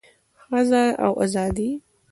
ښځه 0.47 0.83
او 1.05 1.11
ازادي 1.23 1.69